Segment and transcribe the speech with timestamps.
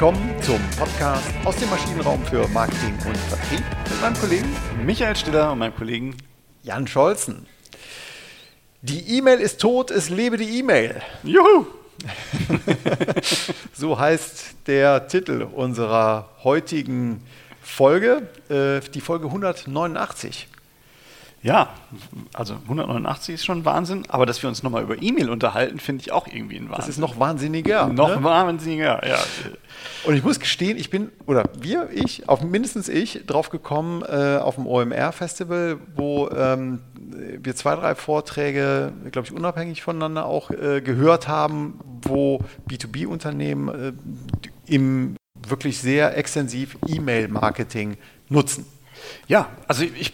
[0.00, 4.56] willkommen zum Podcast aus dem Maschinenraum für Marketing und Vertrieb mit meinem Kollegen
[4.86, 6.16] Michael Stiller und meinem Kollegen
[6.62, 7.46] Jan Scholzen.
[8.80, 11.02] Die E-Mail ist tot, es lebe die E-Mail.
[11.24, 11.66] Juhu!
[13.72, 17.20] so heißt der Titel unserer heutigen
[17.60, 20.46] Folge, äh, die Folge 189.
[21.40, 21.68] Ja,
[22.32, 26.10] also 189 ist schon Wahnsinn, aber dass wir uns nochmal über E-Mail unterhalten, finde ich
[26.10, 26.76] auch irgendwie ein Wahnsinn.
[26.76, 27.86] Das ist noch wahnsinniger.
[27.86, 28.24] Noch ne?
[28.24, 29.18] wahnsinniger, ja.
[30.04, 34.38] Und ich muss gestehen, ich bin, oder wir, ich, auf mindestens ich, drauf gekommen äh,
[34.38, 40.80] auf dem OMR-Festival, wo ähm, wir zwei, drei Vorträge, glaube ich, unabhängig voneinander auch äh,
[40.80, 43.92] gehört haben, wo B2B-Unternehmen äh,
[44.66, 45.14] im
[45.46, 47.96] wirklich sehr extensiv E-Mail-Marketing
[48.28, 48.66] nutzen.
[49.28, 50.12] Ja, also ich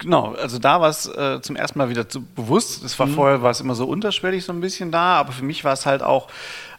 [0.00, 2.82] genau, also da war es äh, zum ersten Mal wieder zu bewusst.
[2.82, 3.14] Es war mhm.
[3.14, 5.86] vorher war es immer so unterschwellig so ein bisschen da, aber für mich war es
[5.86, 6.28] halt auch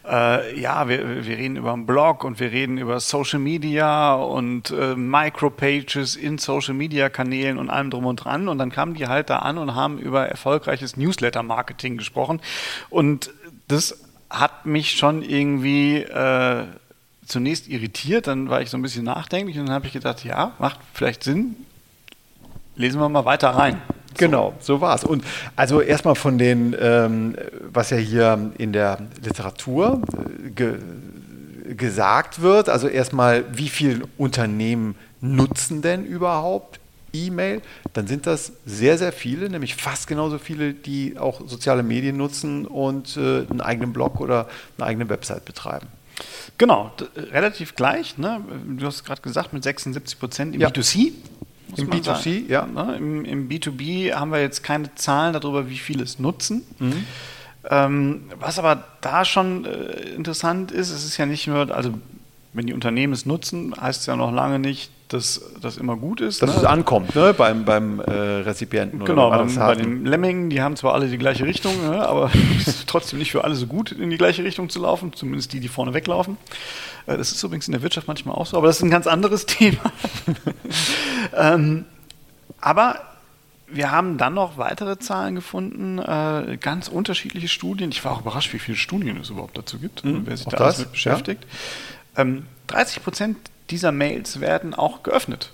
[0.04, 4.70] äh, ja, wir, wir reden über einen Blog und wir reden über Social Media und
[4.70, 8.48] äh, Micropages in Social Media Kanälen und allem drum und dran.
[8.48, 12.40] Und dann kamen die halt da an und haben über erfolgreiches Newsletter-Marketing gesprochen.
[12.90, 13.30] Und
[13.68, 16.64] das hat mich schon irgendwie äh,
[17.26, 20.52] zunächst irritiert, dann war ich so ein bisschen nachdenklich und dann habe ich gedacht, ja,
[20.58, 21.54] macht vielleicht Sinn,
[22.76, 23.80] lesen wir mal weiter rein.
[24.16, 25.04] Genau, so war es.
[25.04, 25.24] Und
[25.56, 27.36] also erstmal von den, ähm,
[27.72, 30.78] was ja hier in der Literatur äh, ge
[31.76, 36.80] gesagt wird, also erstmal, wie viele Unternehmen nutzen denn überhaupt
[37.12, 37.62] E-Mail?
[37.92, 42.66] Dann sind das sehr, sehr viele, nämlich fast genauso viele, die auch soziale Medien nutzen
[42.66, 45.86] und äh, einen eigenen Blog oder eine eigene Website betreiben.
[46.58, 48.18] Genau, relativ gleich.
[48.18, 48.40] Ne?
[48.76, 50.68] Du hast gerade gesagt, mit 76 Prozent im ja.
[50.68, 51.12] B2C.
[51.76, 52.46] Im B2C, sagen.
[52.48, 52.66] ja.
[52.66, 52.96] Ne?
[52.96, 56.62] Im, Im, B2B haben wir jetzt keine Zahlen darüber, wie viele es nutzen.
[56.78, 57.04] Mhm.
[57.70, 61.94] Ähm, was aber da schon äh, interessant ist, es ist ja nicht nur, also
[62.52, 66.20] wenn die Unternehmen es nutzen, heißt es ja noch lange nicht, dass das immer gut
[66.20, 66.42] ist.
[66.42, 66.56] Dass ne?
[66.56, 67.34] es ankommt, ne?
[67.34, 69.04] beim, beim äh, Rezipienten.
[69.04, 72.06] Genau, oder beim, bei den Lemmingen, die haben zwar alle die gleiche Richtung, ne?
[72.06, 75.12] aber es ist trotzdem nicht für alle so gut, in die gleiche Richtung zu laufen,
[75.12, 76.36] zumindest die, die vorne weglaufen.
[77.06, 79.06] Äh, das ist übrigens in der Wirtschaft manchmal auch so, aber das ist ein ganz
[79.06, 79.92] anderes Thema.
[81.36, 81.84] ähm,
[82.60, 83.00] aber
[83.66, 87.90] wir haben dann noch weitere Zahlen gefunden, äh, ganz unterschiedliche Studien.
[87.90, 90.58] Ich war auch überrascht, wie viele Studien es überhaupt dazu gibt, mhm, wer sich da
[90.58, 91.46] alles mit beschäftigt.
[92.16, 92.22] Ja.
[92.22, 93.36] Ähm, 30 Prozent
[93.70, 95.50] dieser Mails werden auch geöffnet.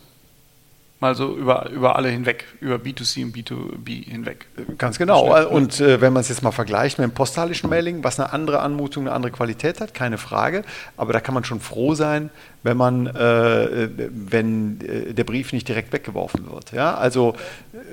[1.00, 4.46] Mal so über, über alle hinweg, über B2C und B2B hinweg.
[4.78, 5.46] Ganz genau.
[5.48, 8.58] Und äh, wenn man es jetzt mal vergleicht mit dem postalischen Mailing, was eine andere
[8.58, 10.64] Anmutung, eine andere Qualität hat, keine Frage.
[10.96, 12.30] Aber da kann man schon froh sein,
[12.62, 16.72] wenn man, äh, wenn äh, der Brief nicht direkt weggeworfen wird.
[16.72, 16.94] Ja?
[16.94, 17.34] Also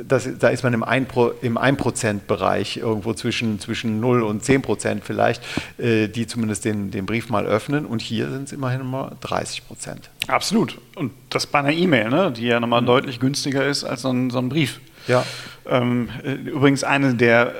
[0.07, 5.03] das, da ist man im 1%, im 1 irgendwo zwischen, zwischen 0 und 10 Prozent
[5.05, 5.41] vielleicht,
[5.77, 7.85] äh, die zumindest den, den Brief mal öffnen.
[7.85, 10.09] Und hier sind es immerhin mal 30 Prozent.
[10.27, 10.79] Absolut.
[10.95, 12.31] Und das bei einer E-Mail, ne?
[12.31, 12.87] die ja nochmal mhm.
[12.87, 14.79] deutlich günstiger ist als so ein, so ein Brief.
[15.07, 15.23] Ja.
[15.67, 17.53] Ähm, äh, übrigens eine der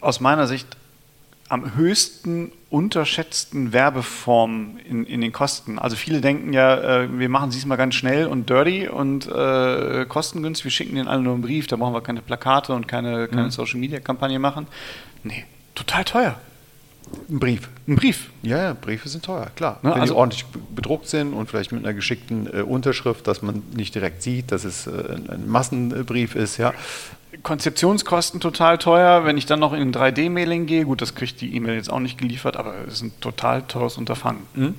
[0.00, 0.66] aus meiner Sicht
[1.48, 5.78] am höchsten unterschätzten Werbeformen in, in den Kosten.
[5.78, 10.06] Also viele denken ja, äh, wir machen es mal ganz schnell und dirty und äh,
[10.06, 13.28] kostengünstig, wir schicken denen alle nur einen Brief, da brauchen wir keine Plakate und keine,
[13.28, 13.50] keine mhm.
[13.50, 14.66] Social-Media-Kampagne machen.
[15.22, 15.44] Nee,
[15.74, 16.40] total teuer.
[17.28, 17.68] Ein Brief.
[17.86, 18.30] Ein Brief.
[18.42, 19.78] Ja, ja, Briefe sind teuer, klar.
[19.82, 19.90] Ne?
[19.90, 23.62] Wenn also, die ordentlich bedruckt sind und vielleicht mit einer geschickten äh, Unterschrift, dass man
[23.74, 24.90] nicht direkt sieht, dass es äh,
[25.28, 26.72] ein Massenbrief ist, ja.
[27.42, 29.24] Konzeptionskosten total teuer.
[29.24, 32.00] Wenn ich dann noch in ein 3D-Mailing gehe, gut, das kriegt die E-Mail jetzt auch
[32.00, 34.42] nicht geliefert, aber es ist ein total teures Unterfangen.
[34.54, 34.74] Mhm.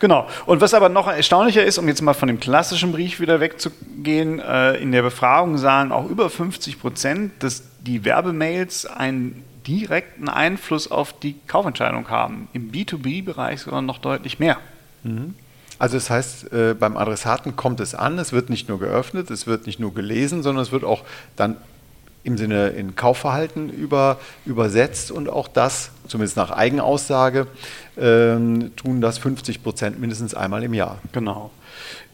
[0.00, 0.26] Genau.
[0.46, 4.40] Und was aber noch erstaunlicher ist, um jetzt mal von dem klassischen Brief wieder wegzugehen,
[4.40, 10.90] äh, in der Befragung sagen auch über 50 Prozent, dass die Werbemails einen direkten Einfluss
[10.90, 12.48] auf die Kaufentscheidung haben.
[12.52, 14.58] Im B2B-Bereich sogar noch deutlich mehr.
[15.02, 15.34] Mhm.
[15.78, 19.46] Also das heißt, äh, beim Adressaten kommt es an, es wird nicht nur geöffnet, es
[19.46, 21.02] wird nicht nur gelesen, sondern es wird auch
[21.34, 21.56] dann
[22.24, 27.48] im Sinne in Kaufverhalten über, übersetzt und auch das, zumindest nach Eigenaussage,
[27.98, 31.00] ähm, tun das 50 Prozent mindestens einmal im Jahr.
[31.10, 31.50] Genau.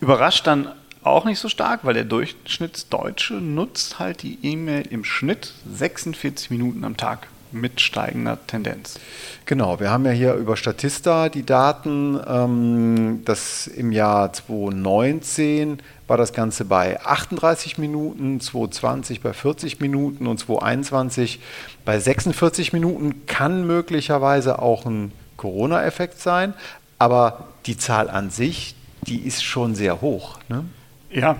[0.01, 0.73] Überrascht dann
[1.03, 6.85] auch nicht so stark, weil der Durchschnittsdeutsche nutzt halt die E-Mail im Schnitt 46 Minuten
[6.85, 8.99] am Tag mit steigender Tendenz.
[9.47, 12.21] Genau, wir haben ja hier über Statista die Daten.
[12.27, 20.27] Ähm, das im Jahr 2019 war das Ganze bei 38 Minuten, 2020 bei 40 Minuten
[20.27, 21.41] und 2021
[21.85, 23.27] bei 46 Minuten.
[23.27, 26.55] Kann möglicherweise auch ein Corona-Effekt sein,
[26.99, 28.75] aber die Zahl an sich,
[29.06, 30.39] die ist schon sehr hoch.
[30.49, 30.65] Ne?
[31.11, 31.37] Ja,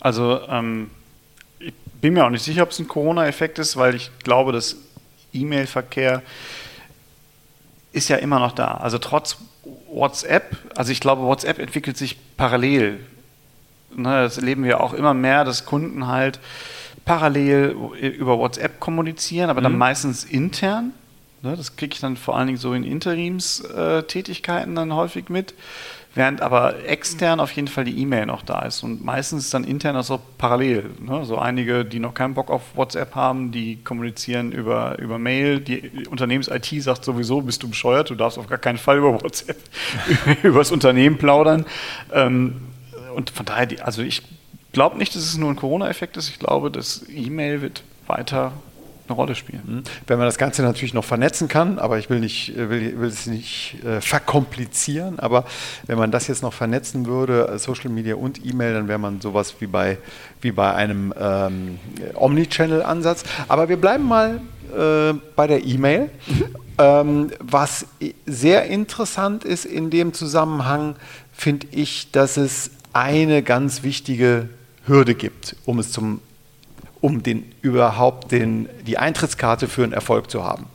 [0.00, 0.90] also ähm,
[1.58, 4.76] ich bin mir auch nicht sicher, ob es ein Corona-Effekt ist, weil ich glaube, dass
[5.40, 6.22] E-Mail-Verkehr
[7.92, 8.74] ist ja immer noch da.
[8.74, 9.38] Also trotz
[9.90, 13.00] WhatsApp, also ich glaube, WhatsApp entwickelt sich parallel.
[13.94, 16.38] Ne, das erleben wir auch immer mehr, dass Kunden halt
[17.04, 19.64] parallel über WhatsApp kommunizieren, aber mhm.
[19.64, 20.92] dann meistens intern.
[21.42, 25.54] Ne, das kriege ich dann vor allen Dingen so in Interimstätigkeiten dann häufig mit.
[26.16, 29.96] Während aber extern auf jeden Fall die E-Mail noch da ist und meistens dann intern
[29.96, 30.88] auch so parallel.
[30.98, 31.26] Ne?
[31.26, 35.60] So einige, die noch keinen Bock auf WhatsApp haben, die kommunizieren über, über Mail.
[35.60, 39.58] Die Unternehmens-IT sagt sowieso, bist du bescheuert, du darfst auf gar keinen Fall über WhatsApp
[40.42, 41.66] über das Unternehmen plaudern.
[42.14, 42.62] Ähm,
[43.14, 44.22] und von daher, also ich
[44.72, 46.30] glaube nicht, dass es nur ein Corona-Effekt ist.
[46.30, 48.52] Ich glaube, das E-Mail wird weiter
[49.08, 49.62] eine Rolle spielen.
[49.66, 49.82] Mhm.
[50.06, 53.08] Wenn man das Ganze natürlich noch vernetzen kann, aber ich will, nicht, äh, will, will
[53.08, 55.44] es nicht äh, verkomplizieren, aber
[55.86, 59.20] wenn man das jetzt noch vernetzen würde, äh, Social Media und E-Mail, dann wäre man
[59.20, 59.98] sowas wie bei,
[60.40, 61.78] wie bei einem ähm,
[62.14, 63.24] Omnichannel-Ansatz.
[63.48, 64.40] Aber wir bleiben mal
[64.76, 66.10] äh, bei der E-Mail.
[66.26, 66.44] Mhm.
[66.78, 67.86] Ähm, was
[68.26, 70.96] sehr interessant ist in dem Zusammenhang,
[71.32, 74.48] finde ich, dass es eine ganz wichtige
[74.86, 76.20] Hürde gibt, um es zum
[77.00, 80.66] um den, überhaupt den, die Eintrittskarte für einen Erfolg zu haben.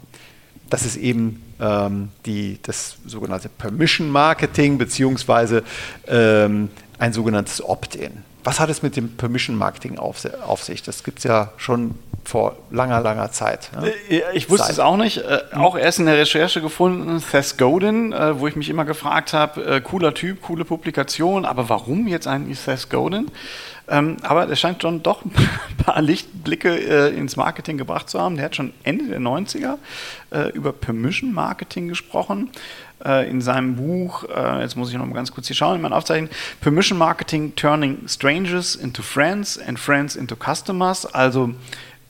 [0.69, 5.63] Das ist eben ähm, die, das sogenannte Permission Marketing beziehungsweise
[6.07, 6.69] ähm,
[6.99, 8.23] ein sogenanntes Opt-in.
[8.43, 10.81] Was hat es mit dem Permission Marketing auf, auf sich?
[10.81, 13.69] Das gibt es ja schon vor langer, langer Zeit.
[13.75, 14.19] Ja?
[14.33, 14.73] Ich wusste Zeit.
[14.73, 15.17] es auch nicht.
[15.17, 19.33] Äh, auch erst in der Recherche gefunden, Seth Godin, äh, wo ich mich immer gefragt
[19.33, 23.27] habe, äh, cooler Typ, coole Publikation, aber warum jetzt eigentlich Seth Godin?
[23.91, 28.37] Ähm, aber er scheint schon doch ein paar Lichtblicke äh, ins Marketing gebracht zu haben.
[28.37, 29.77] Der hat schon Ende der 90er
[30.31, 32.49] äh, über Permission Marketing gesprochen.
[33.03, 35.81] Äh, in seinem Buch, äh, jetzt muss ich noch mal ganz kurz hier schauen, in
[35.81, 36.29] meinen Aufzeichen,
[36.61, 41.05] Permission Marketing Turning Strangers into Friends and Friends into Customers.
[41.05, 41.51] Also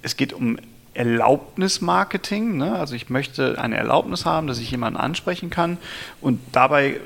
[0.04, 0.58] es geht um
[0.94, 2.58] Erlaubnismarketing.
[2.58, 2.74] Ne?
[2.76, 5.78] Also ich möchte eine Erlaubnis haben, dass ich jemanden ansprechen kann
[6.20, 7.00] und dabei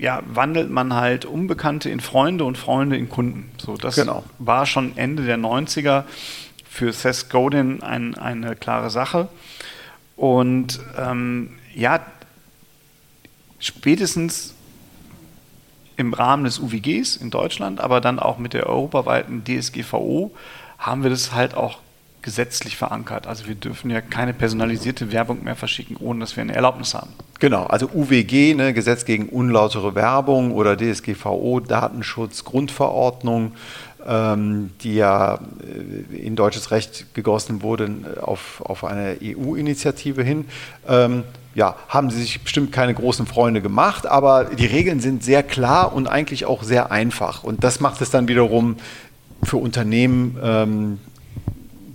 [0.00, 3.50] ja, wandelt man halt Unbekannte in Freunde und Freunde in Kunden.
[3.58, 4.24] So, das genau.
[4.38, 6.04] war schon Ende der 90er
[6.68, 9.28] für Seth Godin ein, eine klare Sache.
[10.16, 12.00] Und ähm, ja,
[13.58, 14.54] spätestens
[15.98, 20.32] im Rahmen des UWGs in Deutschland, aber dann auch mit der europaweiten DSGVO
[20.78, 21.78] haben wir das halt auch
[22.22, 23.26] gesetzlich verankert.
[23.26, 27.10] Also wir dürfen ja keine personalisierte Werbung mehr verschicken, ohne dass wir eine Erlaubnis haben.
[27.38, 33.52] Genau, also UWG, ne, Gesetz gegen unlautere Werbung oder DSGVO, Datenschutz, Grundverordnung,
[34.06, 40.46] ähm, die ja äh, in deutsches Recht gegossen wurde äh, auf, auf eine EU-Initiative hin.
[40.88, 41.24] Ähm,
[41.54, 45.92] ja, haben sie sich bestimmt keine großen Freunde gemacht, aber die Regeln sind sehr klar
[45.92, 47.42] und eigentlich auch sehr einfach.
[47.42, 48.76] Und das macht es dann wiederum
[49.42, 50.98] für Unternehmen ähm,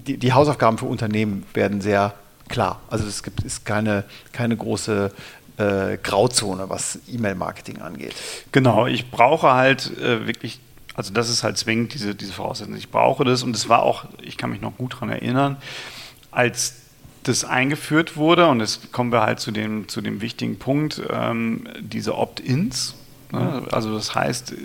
[0.08, 2.14] die, die Hausaufgaben für Unternehmen werden sehr
[2.48, 2.80] klar.
[2.90, 5.12] Also es gibt ist keine, keine große
[5.58, 8.16] äh, Grauzone, was E-Mail-Marketing angeht.
[8.52, 10.60] Genau, ich brauche halt äh, wirklich,
[10.96, 12.76] also das ist halt zwingend, diese, diese Voraussetzung.
[12.76, 15.58] Ich brauche das und es war auch, ich kann mich noch gut daran erinnern,
[16.32, 16.76] als
[17.24, 21.68] das eingeführt wurde, und jetzt kommen wir halt zu dem, zu dem wichtigen Punkt, ähm,
[21.80, 22.94] diese Opt-ins.
[23.32, 23.64] Ne?
[23.72, 24.56] Also das heißt, äh,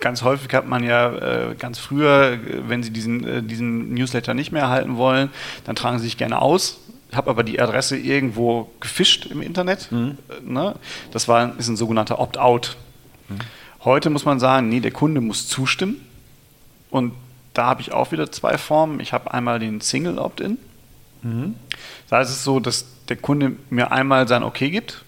[0.00, 1.12] ganz häufig hat man ja
[1.50, 5.30] äh, ganz früher, wenn Sie diesen, äh, diesen Newsletter nicht mehr erhalten wollen,
[5.64, 6.78] dann tragen Sie sich gerne aus.
[7.10, 9.90] Ich habe aber die Adresse irgendwo gefischt im Internet.
[9.90, 10.18] Mhm.
[10.28, 10.74] Äh, ne?
[11.12, 12.76] Das war, ist ein sogenannter Opt-out.
[13.28, 13.38] Mhm.
[13.84, 16.04] Heute muss man sagen, nee, der Kunde muss zustimmen.
[16.90, 17.12] Und
[17.54, 19.00] da habe ich auch wieder zwei Formen.
[19.00, 20.58] Ich habe einmal den Single Opt-in.
[21.22, 21.54] Mhm.
[22.08, 25.04] Da ist es so, dass der Kunde mir einmal sein Okay gibt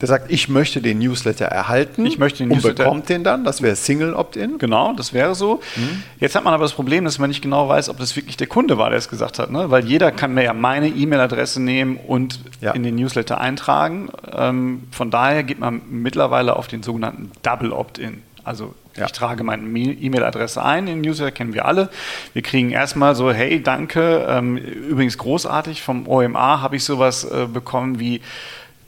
[0.00, 2.06] der sagt, ich möchte den Newsletter erhalten.
[2.06, 2.84] Ich möchte den Newsletter.
[2.84, 3.44] Und bekommt den dann.
[3.44, 4.58] Das wäre Single Opt-in.
[4.58, 5.60] Genau, das wäre so.
[5.74, 6.04] Mhm.
[6.20, 8.46] Jetzt hat man aber das Problem, dass man nicht genau weiß, ob das wirklich der
[8.46, 9.50] Kunde war, der es gesagt hat.
[9.50, 9.70] Ne?
[9.70, 12.72] Weil jeder kann mir ja meine E-Mail-Adresse nehmen und ja.
[12.72, 14.08] in den Newsletter eintragen.
[14.32, 18.22] Ähm, von daher geht man mittlerweile auf den sogenannten Double Opt-in.
[18.44, 19.06] Also ja.
[19.06, 21.90] ich trage meine E-Mail-Adresse ein in den Newsletter, kennen wir alle.
[22.34, 24.26] Wir kriegen erstmal so, hey, danke.
[24.28, 28.20] Ähm, übrigens großartig, vom OMA habe ich sowas äh, bekommen wie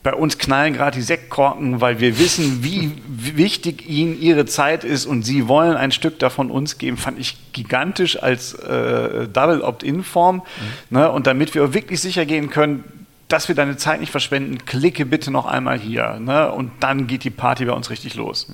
[0.03, 5.05] bei uns knallen gerade die Sektkorken, weil wir wissen, wie wichtig ihnen ihre Zeit ist
[5.05, 10.37] und sie wollen ein Stück davon uns geben, fand ich gigantisch als äh, Double Opt-in-Form.
[10.37, 10.43] Mhm.
[10.99, 11.11] Ne?
[11.11, 12.85] Und damit wir wirklich sicher gehen können,
[13.29, 16.19] dass wir deine Zeit nicht verschwenden, klicke bitte noch einmal hier.
[16.19, 16.51] Ne?
[16.51, 18.49] Und dann geht die Party bei uns richtig los.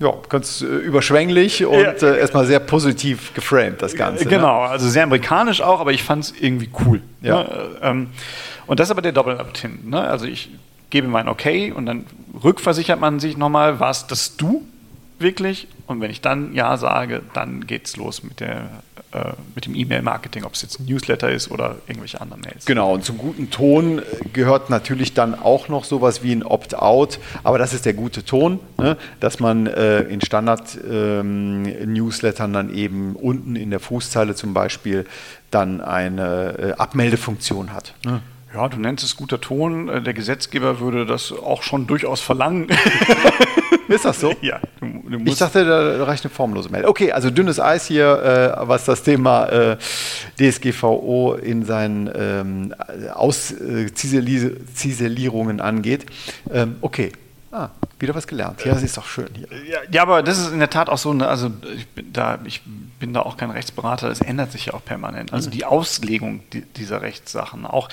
[0.00, 1.92] Ja, ganz äh, überschwänglich und ja.
[1.92, 4.24] äh, erstmal sehr positiv geframed, das Ganze.
[4.24, 4.30] Ne?
[4.30, 4.70] Genau, ne?
[4.70, 7.02] also sehr amerikanisch auch, aber ich fand es irgendwie cool.
[7.20, 7.42] Ja.
[7.42, 7.68] Ne?
[7.82, 8.06] Ähm,
[8.66, 9.90] und das ist aber der Doppel-Opt-in.
[9.90, 10.00] Ne?
[10.00, 10.48] Also ich
[10.88, 12.06] gebe mein Okay und dann
[12.42, 14.66] rückversichert man sich nochmal, warst das du?
[15.20, 15.68] Wirklich?
[15.86, 19.74] Und wenn ich dann Ja sage, dann geht es los mit, der, äh, mit dem
[19.74, 22.66] E-Mail-Marketing, ob es jetzt ein Newsletter ist oder irgendwelche anderen Mails.
[22.66, 27.58] Genau, und zum guten Ton gehört natürlich dann auch noch sowas wie ein Opt-out, aber
[27.58, 28.96] das ist der gute Ton, ne?
[29.20, 35.06] dass man äh, in Standard-Newslettern ähm, dann eben unten in der Fußzeile zum Beispiel
[35.50, 37.94] dann eine äh, Abmeldefunktion hat.
[38.04, 38.20] Ne?
[38.52, 39.88] Ja, du nennst es guter Ton.
[39.88, 42.66] Äh, der Gesetzgeber würde das auch schon durchaus verlangen.
[43.88, 44.34] Ist das so?
[44.40, 44.60] Ja.
[44.80, 46.90] Du, du ich dachte, da reicht eine formlose Meldung.
[46.90, 49.78] Okay, also dünnes Eis hier, äh, was das Thema äh,
[50.38, 52.72] DSGVO in seinen ähm,
[53.12, 56.06] Ausziselierungen äh, angeht.
[56.52, 57.10] Ähm, okay.
[57.52, 58.64] Ah, wieder was gelernt.
[58.64, 59.48] Ja, das ist doch schön hier.
[59.90, 62.62] Ja, aber das ist in der Tat auch so, eine, also ich bin, da, ich
[63.00, 65.32] bin da auch kein Rechtsberater, das ändert sich ja auch permanent.
[65.32, 65.54] Also mhm.
[65.54, 66.44] die Auslegung
[66.76, 67.66] dieser Rechtssachen.
[67.66, 67.88] Auch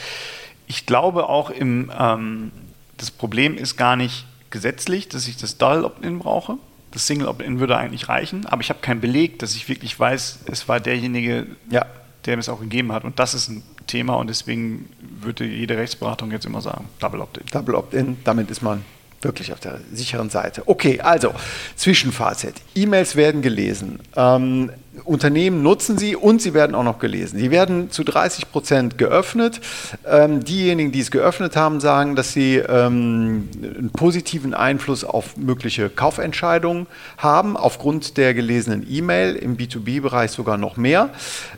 [0.68, 2.52] ich glaube auch im, ähm,
[2.98, 6.58] das Problem ist gar nicht gesetzlich, dass ich das Dual Opt-in brauche.
[6.92, 10.40] Das Single Opt-in würde eigentlich reichen, aber ich habe keinen Beleg, dass ich wirklich weiß,
[10.46, 11.86] es war derjenige, ja.
[12.26, 13.04] der mir es auch gegeben hat.
[13.04, 17.46] Und das ist ein Thema und deswegen würde jede Rechtsberatung jetzt immer sagen, Double Opt-in.
[17.52, 18.84] Double Opt-in, damit ist man
[19.22, 20.64] wirklich auf der sicheren Seite.
[20.66, 21.34] Okay, also
[21.76, 22.56] Zwischenfazit.
[22.76, 24.00] E-Mails werden gelesen.
[24.16, 24.72] Ähm,
[25.04, 27.38] Unternehmen nutzen sie und sie werden auch noch gelesen.
[27.40, 29.62] Sie werden zu 30 Prozent geöffnet.
[30.06, 35.90] Ähm, diejenigen, die es geöffnet haben, sagen, dass sie ähm, einen positiven Einfluss auf mögliche
[35.90, 41.10] Kaufentscheidungen haben, aufgrund der gelesenen E-Mail, im B2B-Bereich sogar noch mehr.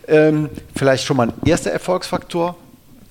[0.07, 2.57] Ähm, vielleicht schon mal ein erster Erfolgsfaktor,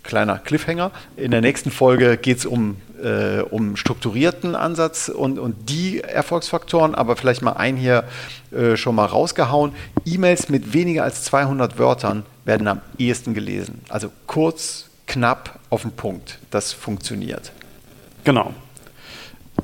[0.03, 0.91] kleiner Cliffhanger.
[1.17, 6.95] In der nächsten Folge geht es um äh, um strukturierten Ansatz und, und die Erfolgsfaktoren,
[6.95, 8.05] aber vielleicht mal ein hier
[8.51, 9.73] äh, schon mal rausgehauen.
[10.05, 13.83] E-Mails mit weniger als 200 Wörtern werden am ehesten gelesen.
[13.89, 16.39] Also kurz, knapp, auf den Punkt.
[16.51, 17.53] Das funktioniert.
[18.25, 18.53] Genau.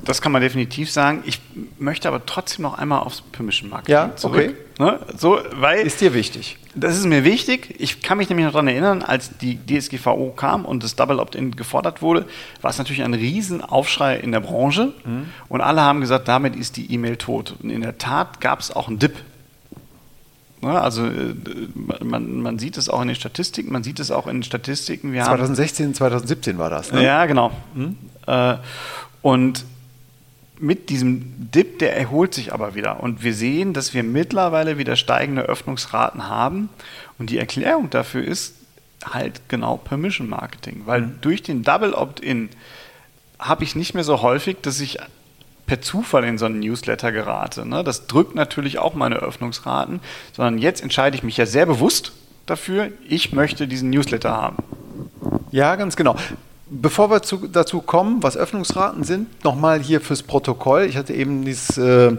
[0.03, 1.23] Das kann man definitiv sagen.
[1.25, 1.41] Ich
[1.79, 4.55] möchte aber trotzdem noch einmal aufs Permission Marketing ja, zurück.
[4.77, 4.83] Okay.
[4.83, 4.99] Ne?
[5.17, 6.57] So, weil ist dir wichtig?
[6.75, 7.75] Das ist mir wichtig.
[7.79, 11.55] Ich kann mich nämlich noch daran erinnern, als die DSGVO kam und das Double Opt-in
[11.55, 12.25] gefordert wurde,
[12.61, 15.27] war es natürlich ein Riesenaufschrei in der Branche mhm.
[15.47, 17.55] und alle haben gesagt, damit ist die E-Mail tot.
[17.63, 19.15] Und in der Tat gab es auch einen Dip.
[20.61, 20.81] Ne?
[20.81, 21.33] Also äh,
[22.03, 25.13] man, man, sieht es auch in den Statistiken, man sieht es auch in den Statistiken.
[25.13, 26.91] Wir 2016, haben, 2017 war das.
[26.91, 27.03] Ne?
[27.03, 27.51] Ja, genau.
[27.73, 27.95] Mhm.
[29.21, 29.65] Und
[30.59, 33.01] mit diesem Dip, der erholt sich aber wieder.
[33.01, 36.69] Und wir sehen, dass wir mittlerweile wieder steigende Öffnungsraten haben.
[37.19, 38.55] Und die Erklärung dafür ist
[39.03, 40.83] halt genau Permission Marketing.
[40.85, 41.21] Weil mhm.
[41.21, 42.49] durch den Double Opt-in
[43.39, 44.97] habe ich nicht mehr so häufig, dass ich
[45.65, 47.65] per Zufall in so einen Newsletter gerate.
[47.67, 47.83] Ne?
[47.83, 49.99] Das drückt natürlich auch meine Öffnungsraten,
[50.33, 52.11] sondern jetzt entscheide ich mich ja sehr bewusst
[52.45, 54.57] dafür, ich möchte diesen Newsletter haben.
[55.51, 56.15] Ja, ganz genau.
[56.67, 60.85] Bevor wir zu, dazu kommen, was Öffnungsraten sind, nochmal hier fürs Protokoll.
[60.85, 62.17] Ich hatte eben dies, äh,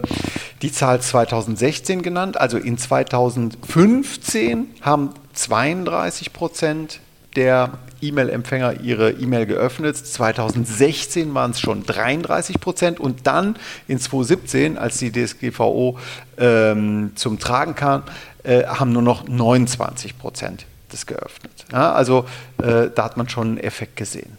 [0.61, 2.39] die Zahl 2016 genannt.
[2.39, 7.01] Also in 2015 haben 32 Prozent
[7.35, 9.97] der E-Mail-Empfänger ihre E-Mail geöffnet.
[9.97, 13.57] 2016 waren es schon 33 Prozent und dann
[13.89, 15.97] in 2017, als die DSGVO
[16.37, 18.03] ähm, zum Tragen kam,
[18.43, 21.56] äh, haben nur noch 29 Prozent das geöffnet.
[21.71, 22.25] Ja, also
[22.61, 24.37] äh, da hat man schon einen Effekt gesehen.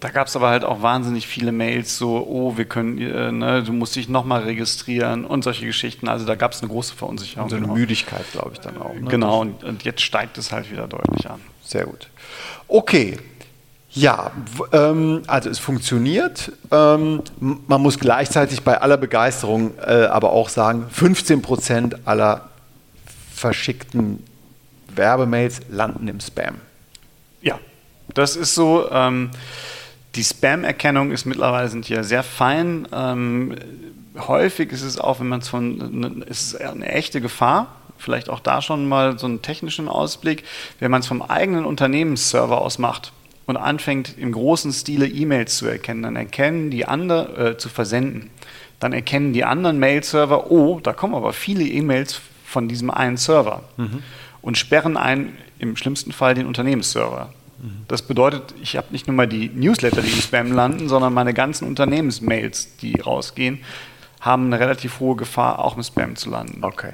[0.00, 3.62] Da gab es aber halt auch wahnsinnig viele Mails, so, oh, wir können, äh, ne,
[3.62, 6.06] du musst dich nochmal registrieren und solche Geschichten.
[6.08, 7.44] Also da gab es eine große Verunsicherung.
[7.44, 8.92] Und so eine Müdigkeit, glaube ich, dann auch.
[8.92, 9.08] Ne?
[9.08, 11.40] Genau, und, und, jetzt steigt es halt wieder deutlich an.
[11.64, 12.08] Sehr gut.
[12.68, 13.18] Okay.
[13.90, 14.32] Ja,
[14.72, 16.52] ähm, also es funktioniert.
[16.70, 22.50] Ähm, man muss gleichzeitig bei aller Begeisterung äh, aber auch sagen, 15 Prozent aller
[23.34, 24.22] verschickten
[24.96, 26.56] Werbemails landen im Spam.
[27.42, 27.58] Ja,
[28.14, 28.90] das ist so.
[28.90, 29.30] Ähm,
[30.16, 32.88] die Spam-Erkennung ist mittlerweile sind ja sehr fein.
[32.92, 33.54] Ähm,
[34.16, 37.76] häufig ist es auch, wenn man es von, ne, ist es eine echte Gefahr.
[37.98, 40.44] Vielleicht auch da schon mal so einen technischen Ausblick,
[40.80, 43.12] wenn man es vom eigenen Unternehmensserver aus macht
[43.46, 48.30] und anfängt im großen Stile E-Mails zu erkennen, dann erkennen die anderen äh, zu versenden.
[48.80, 53.62] Dann erkennen die anderen Mail-Server, oh, da kommen aber viele E-Mails von diesem einen Server.
[53.76, 54.02] Mhm
[54.46, 57.32] und sperren ein, im schlimmsten Fall, den Unternehmensserver.
[57.88, 61.34] Das bedeutet, ich habe nicht nur mal die Newsletter, die im Spam landen, sondern meine
[61.34, 63.58] ganzen Unternehmensmails, die rausgehen,
[64.20, 66.62] haben eine relativ hohe Gefahr, auch im Spam zu landen.
[66.62, 66.92] Okay.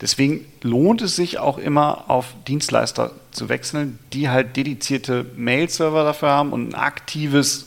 [0.00, 6.30] Deswegen lohnt es sich auch immer auf Dienstleister zu wechseln, die halt dedizierte Mail-Server dafür
[6.30, 7.66] haben und ein aktives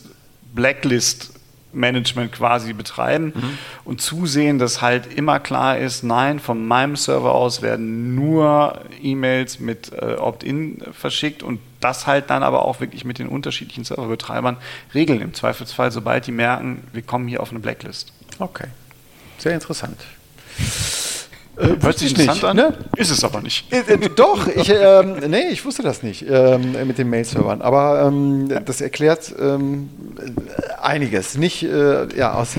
[0.52, 1.37] Blacklist
[1.72, 3.58] Management quasi betreiben mhm.
[3.84, 9.60] und zusehen, dass halt immer klar ist, nein, von meinem Server aus werden nur E-Mails
[9.60, 14.56] mit äh, Opt-in verschickt und das halt dann aber auch wirklich mit den unterschiedlichen Serverbetreibern
[14.94, 15.20] regeln.
[15.20, 18.12] Im Zweifelsfall, sobald die merken, wir kommen hier auf eine Blacklist.
[18.38, 18.68] Okay,
[19.38, 19.98] sehr interessant.
[21.58, 22.72] Äh, Hört sich interessant an, ne?
[22.96, 23.72] Ist es aber nicht.
[23.72, 27.62] Äh, äh, doch, ich, ähm, nee, ich wusste das nicht ähm, mit den Mail-Servern.
[27.62, 29.88] Aber ähm, das erklärt ähm,
[30.80, 31.36] einiges.
[31.36, 32.54] Nicht, äh, ja, aus.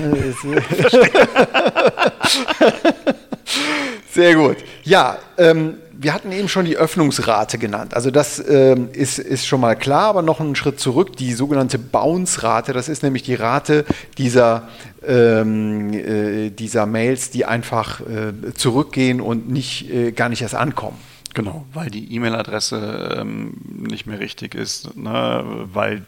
[4.12, 4.56] Sehr gut.
[4.82, 7.92] Ja, ähm, wir hatten eben schon die Öffnungsrate genannt.
[7.92, 11.14] Also das ähm, ist, ist schon mal klar, aber noch einen Schritt zurück.
[11.16, 13.84] Die sogenannte Bounce-Rate, das ist nämlich die Rate
[14.16, 14.68] dieser,
[15.06, 20.96] ähm, äh, dieser Mails, die einfach äh, zurückgehen und nicht, äh, gar nicht erst ankommen.
[21.34, 25.44] Genau, weil die E-Mail-Adresse ähm, nicht mehr richtig ist, ne?
[25.72, 26.02] weil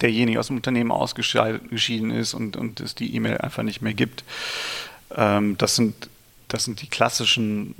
[0.00, 4.22] derjenige aus dem Unternehmen ausgeschieden ist und, und es die E-Mail einfach nicht mehr gibt.
[5.16, 6.08] Ähm, das, sind,
[6.46, 7.74] das sind die klassischen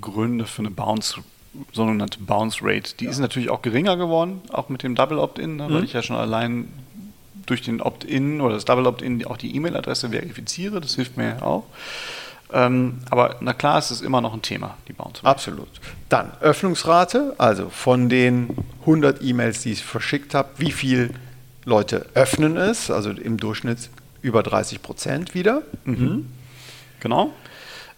[0.00, 1.20] Gründe für eine Bounce,
[1.72, 2.94] sogenannte Bounce Rate.
[2.98, 3.10] Die ja.
[3.10, 5.74] ist natürlich auch geringer geworden, auch mit dem Double Opt-in, ne, mhm.
[5.74, 6.68] weil ich ja schon allein
[7.46, 10.80] durch den Opt-in oder das Double Opt-in auch die E-Mail-Adresse verifiziere.
[10.80, 11.64] Das hilft mir auch.
[12.52, 15.28] Ähm, aber na klar, es ist immer noch ein Thema, die Bounce Rate.
[15.28, 15.68] Absolut.
[16.08, 21.10] Dann Öffnungsrate, also von den 100 E-Mails, die ich verschickt habe, wie viele
[21.64, 22.90] Leute öffnen es?
[22.90, 23.90] Also im Durchschnitt
[24.22, 25.62] über 30 Prozent wieder.
[25.84, 26.26] Mhm.
[27.00, 27.32] Genau.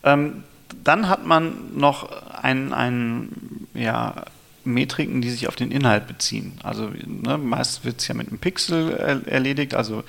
[0.02, 0.44] Ähm,
[0.84, 2.10] dann hat man noch
[2.42, 4.24] ein, ein, ja,
[4.64, 6.52] Metriken, die sich auf den Inhalt beziehen.
[6.62, 9.74] Also ne, meist wird es ja mit einem Pixel er erledigt.
[9.74, 10.04] Also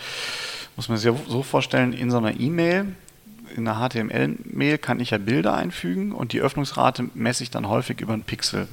[0.75, 2.87] muss man sich ja so vorstellen, in so einer E-Mail,
[3.55, 8.01] in einer HTML-Mail kann ich ja Bilder einfügen und die Öffnungsrate messe ich dann häufig
[8.01, 8.67] über einen Pixel.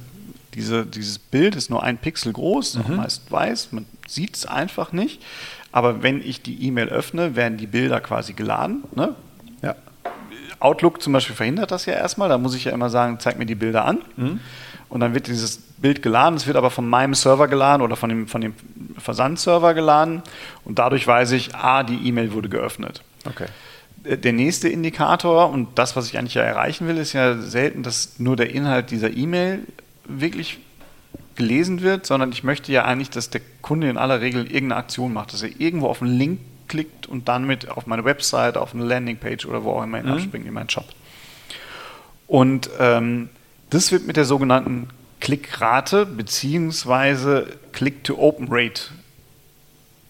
[0.53, 2.95] Diese, dieses Bild ist nur ein Pixel groß, mhm.
[2.97, 5.21] meist weiß, man sieht es einfach nicht.
[5.71, 8.83] Aber wenn ich die E-Mail öffne, werden die Bilder quasi geladen.
[8.95, 9.15] Ne?
[9.61, 9.75] Ja.
[10.59, 12.29] Outlook zum Beispiel verhindert das ja erstmal.
[12.29, 13.99] Da muss ich ja immer sagen, zeig mir die Bilder an.
[14.17, 14.39] Mhm.
[14.89, 16.35] Und dann wird dieses Bild geladen.
[16.35, 18.53] Es wird aber von meinem Server geladen oder von dem, von dem
[18.97, 20.23] Versandserver geladen.
[20.65, 23.03] Und dadurch weiß ich, ah, die E-Mail wurde geöffnet.
[23.25, 23.45] Okay.
[24.03, 27.83] Äh, der nächste Indikator und das, was ich eigentlich ja erreichen will, ist ja selten,
[27.83, 29.59] dass nur der Inhalt dieser E-Mail
[30.05, 30.59] wirklich
[31.35, 35.13] gelesen wird, sondern ich möchte ja eigentlich, dass der Kunde in aller Regel irgendeine Aktion
[35.13, 36.39] macht, dass er irgendwo auf einen Link
[36.69, 40.13] klickt und dann mit auf meine Website, auf eine Landingpage oder wo auch immer mhm.
[40.13, 40.85] abspringt in meinen Shop.
[42.27, 43.29] Und ähm,
[43.69, 44.87] das wird mit der sogenannten
[45.19, 47.43] Klickrate bzw.
[47.73, 48.81] Click-to-Open-Rate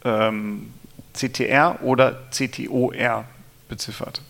[0.05, 0.73] ähm,
[1.13, 3.25] CTR oder CTOR
[3.67, 4.21] beziffert.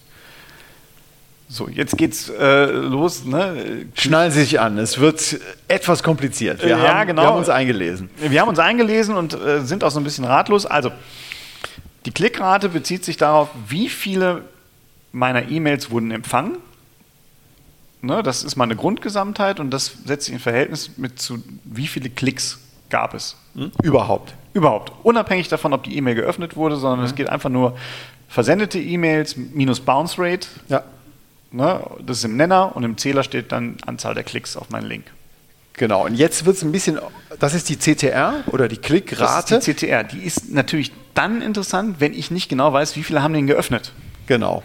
[1.52, 3.26] So, jetzt geht's äh, los.
[3.26, 3.88] Ne?
[3.96, 6.62] Schnallen Sie sich an, es wird etwas kompliziert.
[6.62, 7.24] Wir, ja, haben, genau.
[7.24, 8.12] wir haben uns eingelesen.
[8.18, 10.68] Wir haben uns eingelesen und äh, sind auch so ein bisschen ratlos.
[10.68, 10.92] Also,
[12.06, 14.46] die Klickrate bezieht sich darauf, wie viele
[15.12, 16.58] meiner E-Mails wurden empfangen.
[18.02, 22.10] Ne, das ist meine Grundgesamtheit und das setzt sich in Verhältnis mit zu, wie viele
[22.10, 22.60] Klicks
[22.90, 23.36] gab es.
[23.56, 23.72] Hm?
[23.84, 24.34] Überhaupt.
[24.54, 24.94] Überhaupt.
[25.04, 27.06] Unabhängig davon, ob die E-Mail geöffnet wurde, sondern mhm.
[27.06, 27.78] es geht einfach nur
[28.30, 30.48] versendete E-Mails minus Bounce Rate.
[30.70, 30.84] Ja.
[31.52, 34.86] Ne, das ist im Nenner und im Zähler steht dann Anzahl der Klicks auf meinen
[34.86, 35.06] Link.
[35.80, 37.00] Genau, und jetzt wird es ein bisschen,
[37.40, 39.56] das ist die CTR oder die Klickrate.
[39.56, 43.04] Das ist die CTR, die ist natürlich dann interessant, wenn ich nicht genau weiß, wie
[43.04, 43.94] viele haben den geöffnet.
[44.28, 44.62] Genau.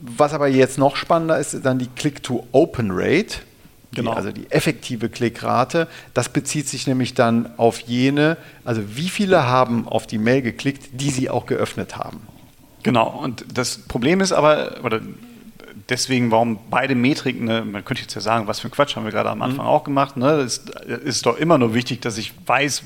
[0.00, 3.38] Was aber jetzt noch spannender ist, ist dann die Click-to-Open-Rate.
[3.92, 4.12] Genau.
[4.12, 5.88] Die, also die effektive Klickrate.
[6.14, 10.84] Das bezieht sich nämlich dann auf jene, also wie viele haben auf die Mail geklickt,
[10.92, 12.20] die sie auch geöffnet haben.
[12.84, 15.00] Genau, und das Problem ist aber, oder
[15.90, 19.04] deswegen, warum beide Metriken, ne, man könnte jetzt ja sagen, was für ein Quatsch haben
[19.04, 19.70] wir gerade am Anfang mhm.
[19.70, 22.82] auch gemacht, ne, ist, ist doch immer nur wichtig, dass ich weiß,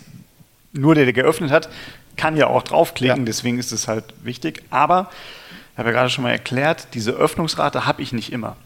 [0.73, 1.69] nur der, der geöffnet hat,
[2.17, 3.25] kann ja auch draufklicken, ja.
[3.25, 4.63] deswegen ist es halt wichtig.
[4.71, 5.11] Aber,
[5.73, 8.57] ich habe ja gerade schon mal erklärt, diese Öffnungsrate habe ich nicht immer.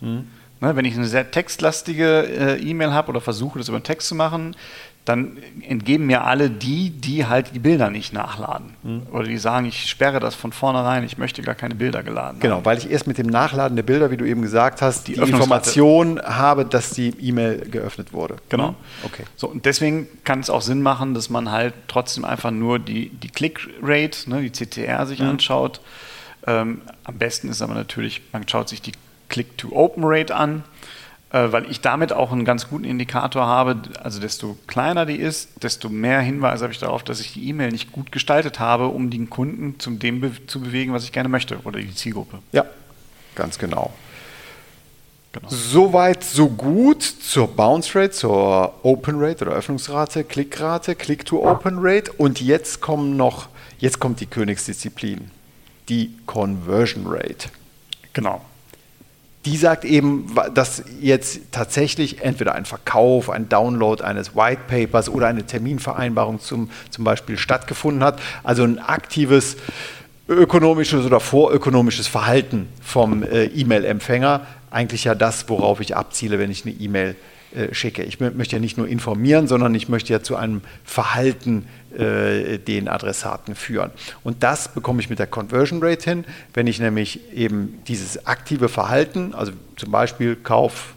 [0.00, 0.28] Mhm.
[0.60, 4.08] Ne, wenn ich eine sehr textlastige äh, E-Mail habe oder versuche, das über den Text
[4.08, 4.56] zu machen,
[5.04, 8.74] dann entgeben mir alle die, die halt die Bilder nicht nachladen.
[8.82, 9.02] Mhm.
[9.12, 12.56] Oder die sagen, ich sperre das von vornherein, ich möchte gar keine Bilder geladen Genau,
[12.56, 12.64] haben.
[12.64, 15.20] weil ich erst mit dem Nachladen der Bilder, wie du eben gesagt hast, die, die
[15.20, 18.36] Information habe, dass die E-Mail geöffnet wurde.
[18.48, 18.70] Genau.
[18.70, 18.76] Mhm.
[19.02, 19.24] Okay.
[19.36, 23.10] So, und deswegen kann es auch Sinn machen, dass man halt trotzdem einfach nur die,
[23.10, 25.28] die Click-Rate, ne, die CTR sich mhm.
[25.28, 25.82] anschaut.
[26.46, 28.92] Ähm, am besten ist aber natürlich, man schaut sich die
[29.28, 30.64] Click-to-Open-Rate an
[31.34, 33.76] weil ich damit auch einen ganz guten Indikator habe.
[34.00, 37.72] Also desto kleiner die ist, desto mehr Hinweise habe ich darauf, dass ich die E-Mail
[37.72, 41.28] nicht gut gestaltet habe, um den Kunden zu dem be zu bewegen, was ich gerne
[41.28, 42.38] möchte oder die Zielgruppe.
[42.52, 42.64] Ja,
[43.34, 43.92] ganz genau.
[45.32, 45.48] Genau.
[45.48, 52.12] Soweit, so gut zur Bounce Rate, zur Open Rate oder Öffnungsrate, Klickrate, Click-to-Open Rate.
[52.12, 55.32] Und jetzt kommen noch, jetzt kommt die Königsdisziplin,
[55.88, 57.48] die Conversion Rate.
[58.12, 58.40] Genau
[59.44, 65.26] die sagt eben, dass jetzt tatsächlich entweder ein Verkauf, ein Download eines White Papers oder
[65.26, 68.20] eine Terminvereinbarung zum, zum Beispiel stattgefunden hat.
[68.42, 69.56] Also ein aktives
[70.28, 74.46] ökonomisches oder vorökonomisches Verhalten vom äh, E-Mail-Empfänger.
[74.70, 77.14] Eigentlich ja das, worauf ich abziele, wenn ich eine E-Mail
[77.54, 78.02] äh, schicke.
[78.02, 81.66] Ich möchte ja nicht nur informieren, sondern ich möchte ja zu einem Verhalten
[81.98, 83.90] äh, den Adressaten führen.
[84.22, 88.68] Und das bekomme ich mit der Conversion Rate hin, wenn ich nämlich eben dieses aktive
[88.68, 90.94] Verhalten, also zum Beispiel Kauf,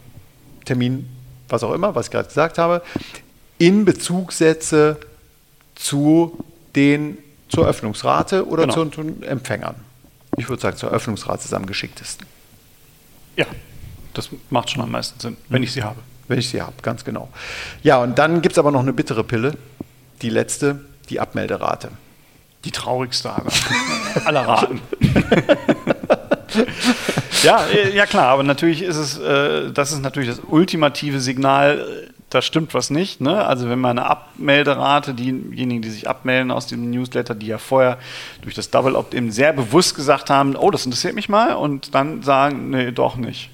[0.66, 1.08] Termin,
[1.50, 2.82] was auch immer, was ich gerade gesagt habe,
[3.58, 4.98] in Bezug setze
[5.76, 6.44] zu
[6.76, 7.18] den
[7.50, 8.86] zur Öffnungsrate oder genau.
[8.86, 9.76] zu, zu Empfängern.
[10.38, 12.28] Ich würde sagen, zur Öffnungsrate ist am geschicktesten.
[13.36, 13.46] Ja,
[14.14, 16.00] das macht schon am meisten Sinn, wenn ich sie habe.
[16.28, 17.30] Wenn ich sie habe, ganz genau.
[17.84, 19.56] Ja, und dann gibt es aber noch eine bittere Pille.
[20.22, 21.90] Die letzte, die Abmelderate.
[22.66, 23.52] Die traurigste aller,
[24.26, 24.82] aller Raten.
[27.44, 31.80] ja, äh, ja klar, aber natürlich ist es, äh, das ist natürlich das ultimative Signal,
[31.80, 33.22] äh, da stimmt was nicht.
[33.22, 33.46] Ne?
[33.46, 37.98] Also wenn man eine Abmelderate, diejenigen, die sich abmelden aus dem Newsletter, die ja vorher
[38.42, 42.24] durch das Double Opt-in sehr bewusst gesagt haben, oh, das interessiert mich mal, und dann
[42.24, 43.50] sagen, nee, doch nicht.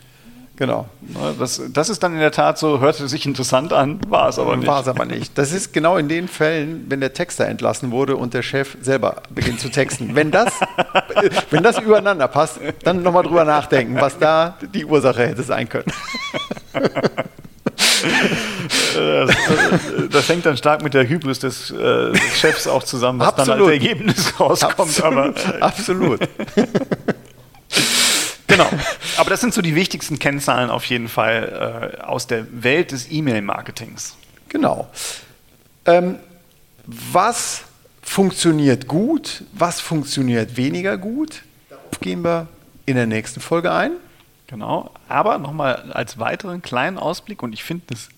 [0.55, 0.87] Genau.
[1.01, 4.37] Ne, das, das ist dann in der Tat so, hörte sich interessant an, war es
[4.37, 4.67] aber nicht.
[4.67, 5.35] War es aber nicht.
[5.35, 9.23] Das ist genau in den Fällen, wenn der Texter entlassen wurde und der Chef selber
[9.31, 10.13] beginnt zu texten.
[10.13, 10.53] Wenn das,
[11.49, 15.91] wenn das übereinander passt, dann nochmal drüber nachdenken, was da die Ursache hätte sein können.
[18.95, 19.35] Das,
[20.09, 23.49] das, hängt dann stark mit der Hybris des, äh, des Chefs auch zusammen, was Absolut.
[23.49, 24.79] dann als Ergebnis rauskommt.
[24.79, 25.45] Absolut.
[25.45, 26.19] Aber, äh, Absolut.
[28.53, 28.69] Genau.
[29.17, 33.11] Aber das sind so die wichtigsten Kennzahlen auf jeden Fall äh, aus der Welt des
[33.11, 34.15] E-Mail-Marketings.
[34.49, 34.87] Genau.
[35.85, 36.19] Ähm,
[36.85, 37.63] was
[38.03, 39.43] funktioniert gut?
[39.53, 41.43] Was funktioniert weniger gut?
[41.69, 42.47] Darauf gehen wir
[42.85, 43.93] in der nächsten Folge ein.
[44.47, 44.91] Genau.
[45.07, 48.09] Aber nochmal als weiteren kleinen Ausblick, und ich finde, das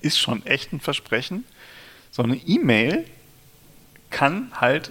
[0.00, 1.44] ist schon echt ein Versprechen.
[2.10, 3.04] So eine E-Mail
[4.10, 4.90] kann halt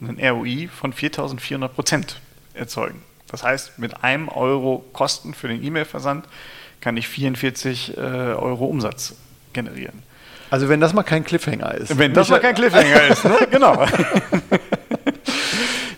[0.00, 2.20] einen ROI von 4400 Prozent
[2.54, 3.02] erzeugen.
[3.32, 6.26] Das heißt, mit einem Euro Kosten für den E-Mail-Versand
[6.80, 9.14] kann ich 44 äh, Euro Umsatz
[9.52, 10.02] generieren.
[10.50, 11.98] Also wenn das mal kein Cliffhanger ist.
[11.98, 13.48] Wenn das mal kein Cliffhanger ist, ne?
[13.50, 13.86] genau.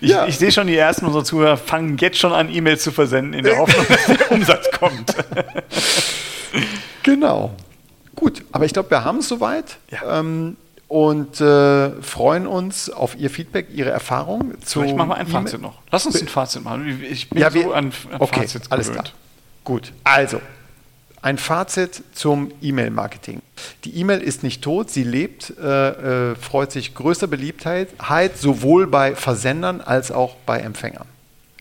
[0.01, 0.27] Ich, ja.
[0.27, 3.43] ich, sehe schon, die ersten unserer Zuhörer fangen jetzt schon an, E-Mails zu versenden, in
[3.43, 5.15] der Hoffnung, dass der Umsatz kommt.
[7.03, 7.55] genau.
[8.15, 9.79] Gut, aber ich glaube, wir haben es soweit.
[9.91, 10.21] Ja.
[10.21, 10.59] Ähm,
[10.95, 14.55] und äh, freuen uns auf Ihr Feedback, Ihre Erfahrung.
[14.65, 15.75] Ich mache mal ein Fazit noch.
[15.91, 17.03] Lass uns ein Fazit machen.
[17.11, 19.03] Ich bin ja, so an, an okay, Fazit alles klar.
[19.65, 20.41] Gut, also
[21.21, 23.43] ein Fazit zum E-Mail-Marketing.
[23.83, 27.89] Die E-Mail ist nicht tot, sie lebt, äh, äh, freut sich größter Beliebtheit,
[28.39, 31.09] sowohl bei Versendern als auch bei Empfängern.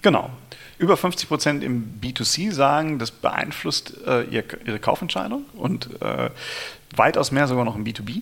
[0.03, 0.29] Genau.
[0.77, 6.29] Über 50 Prozent im B2C sagen, das beeinflusst äh, ihre Kaufentscheidung und äh,
[6.95, 8.21] weitaus mehr sogar noch im B2B.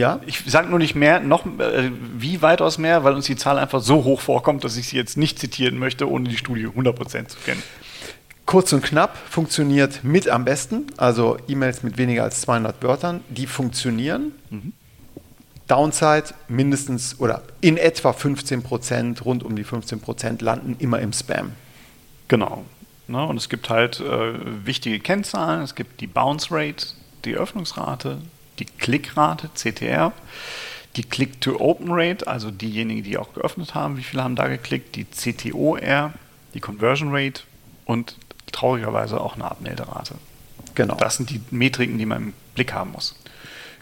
[0.00, 0.20] Ja.
[0.26, 3.82] Ich sage nur nicht mehr, noch äh, wie weitaus mehr, weil uns die Zahl einfach
[3.82, 7.38] so hoch vorkommt, dass ich sie jetzt nicht zitieren möchte, ohne die Studie 100% zu
[7.44, 7.62] kennen.
[8.46, 13.46] Kurz und knapp funktioniert mit am besten, also E-Mails mit weniger als 200 Wörtern, die
[13.46, 14.32] funktionieren.
[14.48, 14.72] Mhm.
[15.68, 21.52] Downside mindestens oder in etwa 15% rund um die 15% landen immer im Spam.
[22.26, 22.64] Genau.
[23.06, 24.32] Ne, und es gibt halt äh,
[24.64, 25.62] wichtige Kennzahlen.
[25.62, 26.86] Es gibt die Bounce Rate,
[27.24, 28.18] die Öffnungsrate,
[28.60, 30.12] die Klickrate, CTR,
[30.96, 36.12] die Click-to-Open-Rate, also diejenigen, die auch geöffnet haben, wie viele haben da geklickt, die CTOR,
[36.54, 37.42] die Conversion Rate
[37.84, 38.16] und
[38.52, 40.14] traurigerweise auch eine Abmelderate.
[40.74, 40.94] Genau.
[40.96, 43.16] Das sind die Metriken, die man im Blick haben muss.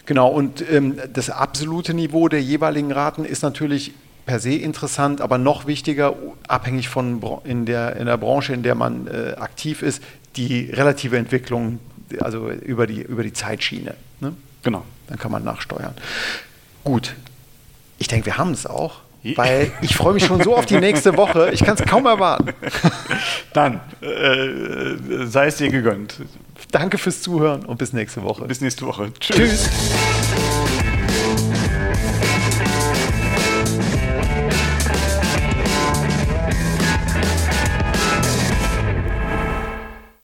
[0.05, 3.93] Genau, und ähm, das absolute Niveau der jeweiligen Raten ist natürlich
[4.25, 6.15] per se interessant, aber noch wichtiger,
[6.47, 10.03] abhängig von in der, in der Branche, in der man äh, aktiv ist,
[10.35, 11.79] die relative Entwicklung,
[12.19, 13.95] also über die, über die Zeitschiene.
[14.19, 14.33] Ne?
[14.63, 14.83] Genau.
[15.07, 15.95] Dann kann man nachsteuern.
[16.83, 17.15] Gut.
[17.97, 19.01] Ich denke, wir haben es auch.
[19.35, 21.51] Weil ich freue mich schon so auf die nächste Woche.
[21.51, 22.53] Ich kann es kaum erwarten.
[23.53, 26.15] Dann äh, sei es dir gegönnt.
[26.71, 28.45] Danke fürs Zuhören und bis nächste Woche.
[28.45, 29.11] Bis nächste Woche.
[29.19, 29.35] Tschüss.
[29.35, 29.69] Tschüss.